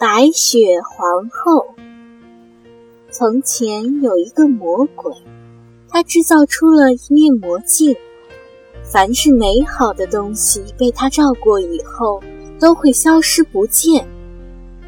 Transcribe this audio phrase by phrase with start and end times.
[0.00, 1.74] 白雪皇后。
[3.10, 5.12] 从前有一个魔鬼，
[5.90, 7.94] 他制造出了一面魔镜。
[8.82, 12.22] 凡是美好的东西被他照过以后，
[12.58, 14.02] 都会消失不见；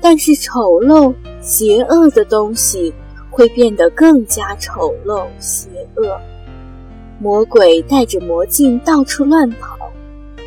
[0.00, 2.94] 但是丑陋、邪恶的东西
[3.30, 6.18] 会变得更加丑陋、邪恶。
[7.20, 9.92] 魔鬼带着魔镜到处乱跑，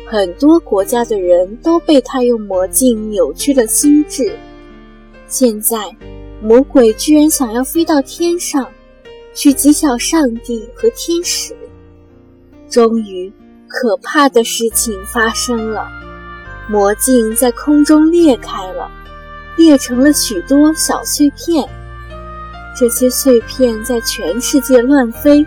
[0.08, 4.36] 很多国家的人都被他用魔镜扭曲了心智。
[5.26, 5.78] 现在，
[6.42, 8.68] 魔鬼居然想要飞到天上，
[9.34, 11.56] 去讥笑上帝和天使。
[12.68, 13.32] 终于。
[13.68, 15.88] 可怕的事情发生了，
[16.70, 18.88] 魔镜在空中裂开了，
[19.56, 21.68] 裂成了许多小碎片。
[22.78, 25.44] 这些碎片在全世界乱飞，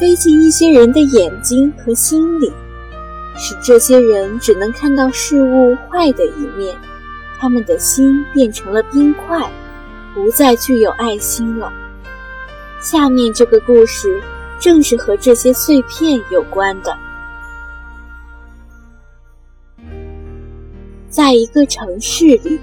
[0.00, 2.50] 飞进一些人的眼睛和心里，
[3.36, 6.74] 使这些人只能看到事物坏的一面。
[7.42, 9.50] 他们的心变成了冰块，
[10.14, 11.72] 不再具有爱心了。
[12.80, 14.22] 下面这个故事
[14.60, 16.96] 正是和这些碎片有关的。
[21.08, 22.60] 在一个城市里，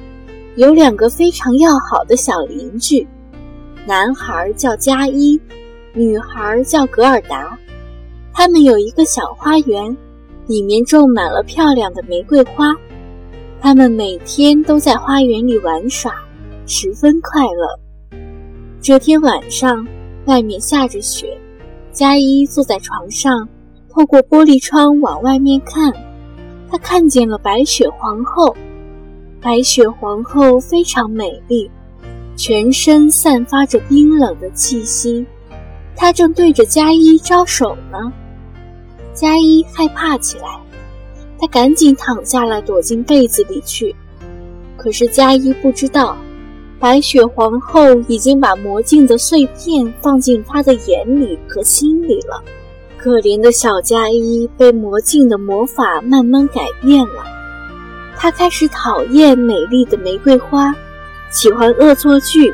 [0.55, 3.05] 有两个非常要好的小邻居，
[3.85, 5.37] 男孩叫加一，
[5.91, 7.59] 女孩叫格尔达。
[8.33, 9.97] 他们有一个小花园，
[10.47, 12.73] 里面种满了漂亮的玫瑰花。
[13.61, 16.13] 他们每天都在花园里玩耍，
[16.65, 18.17] 十分快乐。
[18.81, 19.85] 这天晚上，
[20.25, 21.37] 外面下着雪，
[21.91, 23.49] 加一坐在床上，
[23.89, 25.91] 透过玻璃窗往外面看。
[26.71, 28.55] 他看见了白雪皇后，
[29.41, 31.69] 白雪皇后非常美丽，
[32.37, 35.25] 全身散发着冰冷的气息。
[35.97, 38.13] 她正对着加一招手呢。
[39.13, 40.61] 加一害怕起来，
[41.39, 43.95] 他赶紧躺下来，躲进被子里去。
[44.75, 46.17] 可是加一不知道，
[46.79, 52.41] 白雪皇后已经把魔镜的碎片放进他的眼里和心里了。
[52.97, 57.23] 可怜的小加一被魔镜的魔法慢慢改变了，
[58.17, 60.75] 他开始讨厌美丽的玫瑰花，
[61.29, 62.53] 喜欢恶作剧，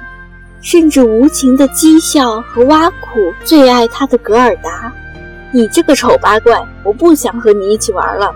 [0.62, 4.94] 甚至无情的讥笑和挖苦最爱他的格尔达。
[5.52, 8.32] 你这个丑八怪，我不想和你一起玩了。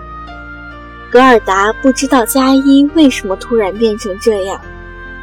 [1.10, 4.60] 格尔达不知道加一为什么突然变成这样，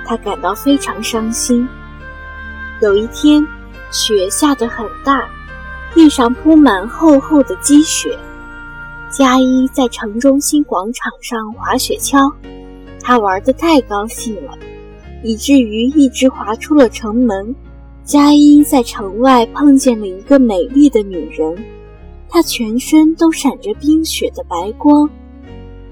[0.05, 1.65] 他感到非常伤心。
[2.81, 3.47] 有一天，
[3.89, 5.29] 雪下得很大。
[5.93, 8.19] 地上铺满厚厚的积雪，
[9.09, 12.31] 加一在城中心广场上滑雪橇，
[13.01, 14.51] 他玩得太高兴了，
[15.23, 17.55] 以至于一直滑出了城门。
[18.03, 21.57] 加一在城外碰见了一个美丽的女人，
[22.29, 25.09] 她全身都闪着冰雪的白光。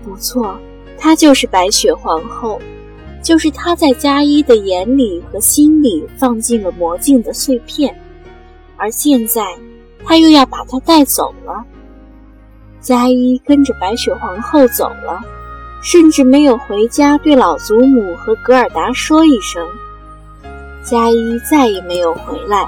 [0.05, 0.57] 不错，
[0.97, 2.61] 她就是白雪皇后，
[3.21, 7.99] 就是她在加一的眼里和心里放进了魔镜的碎片，
[8.77, 9.43] 而现在。
[10.07, 11.65] 他又要把她带走了。
[12.79, 15.19] 加一跟着白雪皇后走了，
[15.81, 19.67] 甚至没有回家对老祖母和格尔达说一声。
[20.83, 22.67] 加一再也没有回来，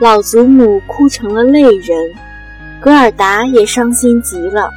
[0.00, 2.14] 老祖母哭成了泪人，
[2.80, 4.70] 格尔达也伤心极了。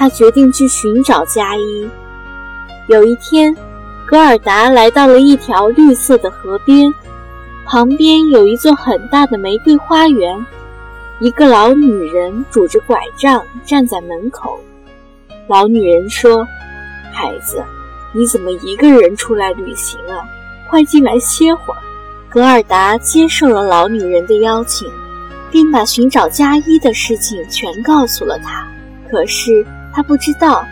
[0.00, 1.86] 他决定去寻找加一。
[2.88, 3.54] 有一天，
[4.06, 6.90] 格尔达来到了一条绿色的河边，
[7.66, 10.46] 旁边有一座很大的玫瑰花园。
[11.18, 14.58] 一个老女人拄着拐杖站在门口。
[15.46, 16.48] 老女人说
[17.12, 17.62] ：“孩子，
[18.14, 20.24] 你怎么一个人出来旅行啊？
[20.70, 21.80] 快进来歇会儿。”
[22.30, 24.90] 格尔达接受了老女人的邀请，
[25.50, 28.66] 并把寻找加一的事情全告诉了她。
[29.10, 30.64] 可是她不知道，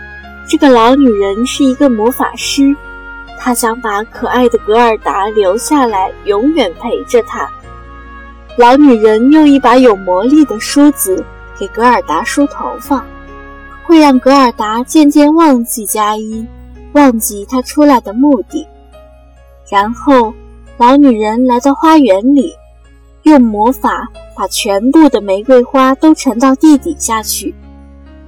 [0.46, 2.74] 这个老女人是一个魔法师，
[3.38, 7.48] 她想把可爱的格尔达留下来，永远陪着她。
[8.56, 11.24] 老女人用一把有魔力的梳子
[11.58, 13.04] 给格尔达梳头发，
[13.84, 16.44] 会让格尔达渐渐忘记加一，
[16.92, 18.66] 忘记他出来的目的。
[19.70, 20.34] 然后，
[20.76, 22.52] 老女人来到花园里，
[23.22, 27.54] 用魔法把全部的玫瑰花都沉到地底下去，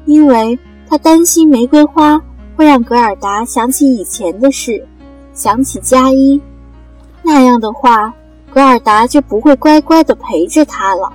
[0.04, 0.58] 因为
[0.90, 2.20] 他担心玫瑰花
[2.56, 4.84] 会让格尔达想起以前的事，
[5.32, 6.42] 想起加一，
[7.22, 8.12] 那样的话。
[8.52, 11.12] 格尔达就不会乖乖地陪着他了。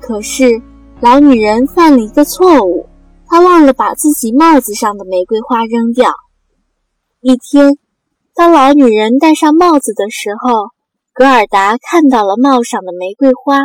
[0.00, 0.60] 可是，
[0.98, 2.88] 老女人犯了一个错误，
[3.28, 6.10] 她忘了把自己帽子上的玫瑰花扔掉。
[7.20, 7.78] 一天，
[8.34, 10.70] 当老女人戴上帽子的时候，
[11.14, 13.60] 格尔达看到了帽上的玫瑰花。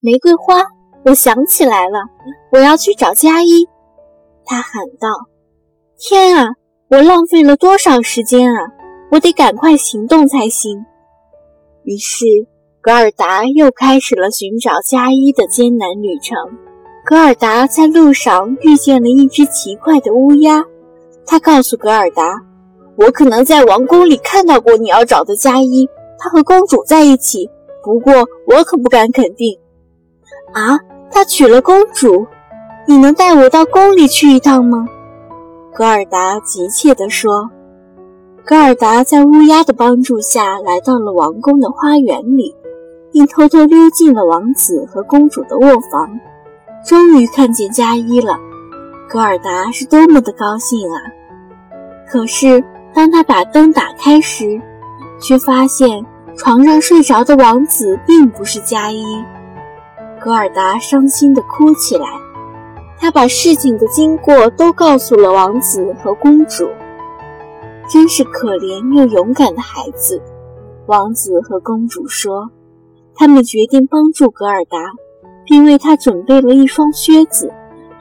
[0.00, 0.62] 玫瑰花，
[1.04, 1.98] 我想起来了，
[2.52, 3.68] 我要去找加一。
[4.50, 5.28] 他喊道
[6.00, 6.48] ：“天啊，
[6.88, 8.62] 我浪费了多少时间啊！
[9.12, 10.86] 我得赶快行动才行。
[11.84, 12.24] 于是，
[12.80, 16.34] 格尔达又开始了寻找加一的艰难旅程。
[17.04, 20.64] 格尔达在路上遇见了一只奇怪的乌鸦，
[21.26, 22.40] 他告诉格尔达
[22.96, 25.86] ：“我可能在王宫里看到过你要找的加一，
[26.18, 27.50] 他和公主在一起。
[27.82, 28.14] 不过，
[28.46, 29.58] 我可不敢肯定。”
[30.54, 30.80] 啊，
[31.10, 32.26] 他娶了公主？
[32.90, 34.86] 你能带我到宫里去一趟吗？
[35.74, 37.50] 格尔达急切地说。
[38.46, 42.56] 格尔达在乌鸦的帮助下来到了王宫的花园里，
[43.12, 46.18] 并偷偷溜进了王子和公主的卧房。
[46.82, 48.38] 终于看见加一了，
[49.06, 50.96] 格尔达是多么的高兴啊！
[52.10, 52.64] 可是
[52.94, 54.58] 当他把灯打开时，
[55.20, 56.06] 却发现
[56.38, 59.04] 床上睡着的王子并不是加一。
[60.18, 62.06] 格尔达伤心地哭起来。
[62.98, 66.68] 他把事情的经过都告诉了王子和公主。
[67.88, 70.20] 真是可怜又勇敢的孩子，
[70.86, 72.50] 王子和公主说。
[73.14, 74.78] 他们决定帮助格尔达，
[75.44, 77.52] 并为他准备了一双靴子、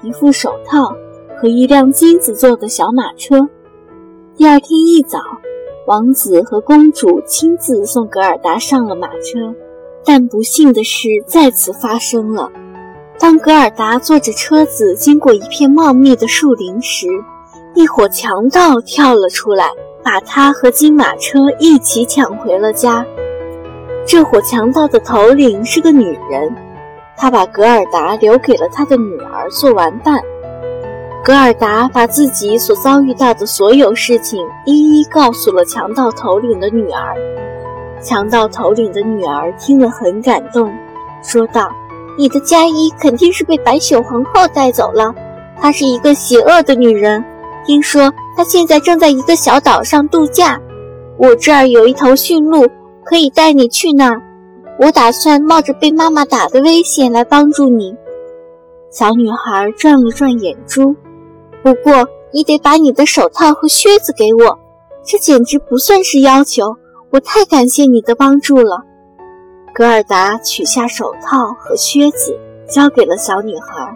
[0.03, 0.93] 一副手套
[1.41, 3.49] 和一辆金子做的小马车。
[4.35, 5.19] 第二天一早，
[5.87, 9.55] 王子和公主亲自送格尔达上了马车。
[10.05, 12.49] 但不幸的事再次发生了。
[13.19, 17.07] 当格尔达坐着车子经过一片茂密的树林时，
[17.73, 19.71] 一伙强盗跳了出来，
[20.03, 23.05] 把他和金马车一起抢回了家。
[24.05, 26.55] 这伙强盗的头领是个女人，
[27.17, 30.21] 她把格尔达留给了她的女儿做玩伴。
[31.23, 37.15] 格尔达把自己所遭遇到的所有事情一一告诉了强盗头领的女儿。
[37.99, 40.71] 强盗头领的女儿听了很感动，
[41.23, 41.69] 说道。
[42.17, 45.13] 你的嫁衣肯定是被白雪皇后带走了，
[45.61, 47.23] 她是一个邪恶的女人。
[47.65, 50.59] 听说她现在正在一个小岛上度假。
[51.17, 52.67] 我这儿有一头驯鹿，
[53.03, 54.21] 可以带你去那儿。
[54.79, 57.95] 我打算冒着被妈妈打的危险来帮助你。
[58.91, 60.95] 小女孩转了转眼珠，
[61.63, 64.57] 不过你得把你的手套和靴子给我。
[65.05, 66.75] 这简直不算是要求，
[67.11, 68.83] 我太感谢你的帮助了。
[69.77, 72.35] 格尔达取下手套和靴子，
[72.67, 73.95] 交给了小女孩。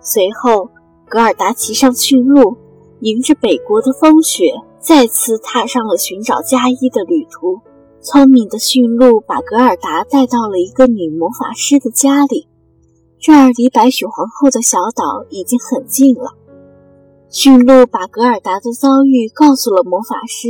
[0.00, 0.68] 随后，
[1.08, 2.56] 格尔达骑上驯鹿，
[2.98, 7.60] 迎着北国的风雪，再次踏上了寻找加一的旅途。
[8.00, 12.48] 聪明的驯鹿把格尔达带到了一个女魔法师的家里，
[13.20, 16.32] 这儿离白雪皇后的小岛已经很近了。
[17.28, 20.48] 驯鹿把格尔达的遭遇告诉了魔法师，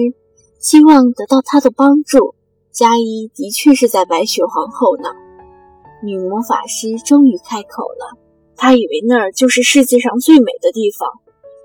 [0.59, 2.35] 希望得到她的帮助。
[2.73, 5.17] 加一的确是在白雪皇后那儿。
[6.03, 8.17] 女魔法师终于开口了，
[8.57, 11.09] 她以为那儿就是世界上最美的地方，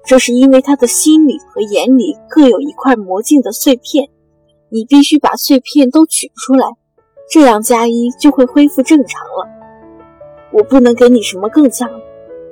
[0.05, 4.09] 这是因为她的心里和眼里各有一块魔镜的碎片。
[4.69, 6.67] 你必须把碎片都取出来，
[7.29, 9.47] 这样加一就会恢复正常了。
[10.51, 11.89] 我不能给你什么更强，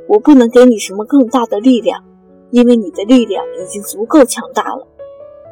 [0.07, 2.01] 我不能给你什么更大的力量，
[2.51, 4.87] 因为你的力量已经足够强大了。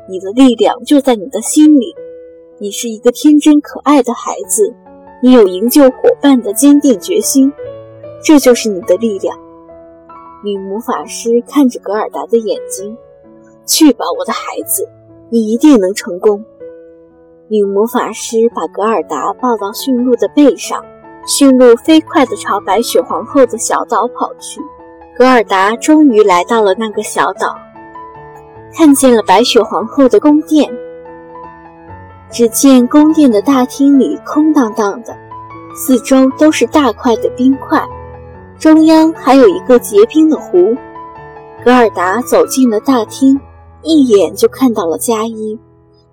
[0.07, 1.93] 你的力量就在你的心里。
[2.61, 4.71] 你是一个天真可爱的孩子，
[5.19, 7.51] 你有营救伙伴的坚定决心，
[8.23, 9.35] 这就是你的力量。
[10.43, 12.95] 女魔法师看着格尔达的眼睛，
[13.65, 14.87] 去吧，我的孩子，
[15.31, 16.45] 你一定能成功。
[17.47, 20.85] 女魔法师把格尔达抱到驯鹿的背上，
[21.25, 24.61] 驯鹿飞快地朝白雪皇后的小岛跑去。
[25.17, 27.55] 格尔达终于来到了那个小岛，
[28.71, 30.71] 看见了白雪皇后的宫殿。
[32.31, 35.13] 只见宫殿的大厅里空荡荡的，
[35.75, 37.83] 四周都是大块的冰块，
[38.57, 40.75] 中央还有一个结冰的湖。
[41.63, 43.39] 格尔达走进了大厅，
[43.83, 45.59] 一眼就看到了佳一，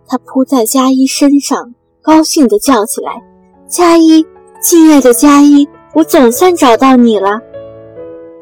[0.06, 1.72] 他扑在佳一身上，
[2.02, 3.22] 高兴地叫起来
[3.68, 4.26] ：“佳一，
[4.60, 7.40] 亲爱的佳一，我总算找到你了！”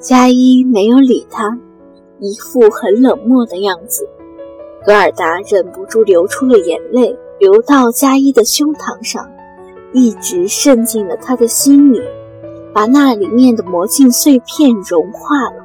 [0.00, 1.58] 佳一没有理他，
[2.20, 4.08] 一副很冷漠的样子。
[4.84, 7.16] 格尔达忍不住流出了眼泪。
[7.38, 9.28] 流到加一的胸膛上，
[9.92, 12.00] 一直渗进了他的心里，
[12.72, 15.64] 把那里面的魔镜碎片融化了。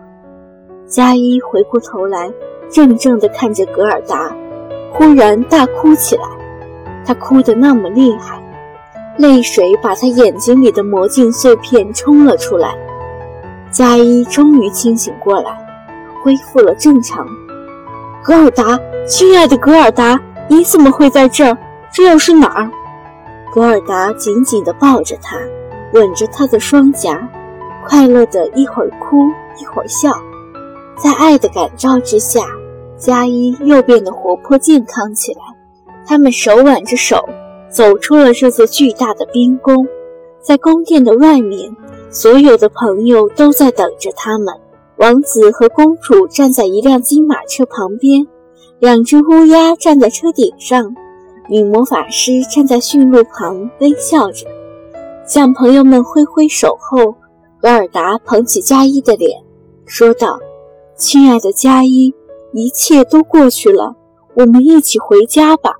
[0.85, 2.29] 加一回过头来，
[2.69, 4.35] 怔怔地看着格尔达，
[4.91, 6.23] 忽然大哭起来。
[7.05, 8.43] 他哭得那么厉害，
[9.17, 12.75] 泪水把他眼睛里的魔镜碎片冲了出来。
[13.71, 15.57] 加一终于清醒过来，
[16.21, 17.25] 恢复了正常。
[18.21, 20.19] 格尔达，亲爱的格尔达。
[20.51, 21.57] 你怎么会在这儿？
[21.93, 22.69] 这又是哪儿？
[23.53, 25.37] 格尔达紧紧地抱着他，
[25.93, 27.25] 吻着他的双颊，
[27.87, 30.11] 快乐的一会儿哭一会儿笑。
[31.01, 32.41] 在爱的感召之下，
[32.97, 35.39] 加一又变得活泼健康起来。
[36.05, 37.23] 他们手挽着手
[37.69, 39.87] 走出了这座巨大的冰宫，
[40.41, 41.73] 在宫殿的外面，
[42.09, 44.53] 所有的朋友都在等着他们。
[44.97, 48.27] 王子和公主站在一辆金马车旁边，
[48.81, 50.95] 两只乌鸦站在车顶上，
[51.47, 54.47] 女魔法师站在驯鹿旁微笑着，
[55.23, 57.13] 向朋友们挥挥手后，
[57.61, 59.39] 格尔达捧起加一的脸，
[59.85, 60.39] 说道
[60.97, 62.11] ：“亲爱的加一，
[62.53, 63.95] 一切都过去了，
[64.33, 65.73] 我们一起回家吧。”